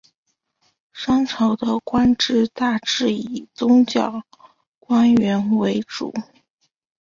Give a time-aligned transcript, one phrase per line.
[0.93, 4.23] 商朝的官职大致以宗教
[4.79, 6.11] 官员为主。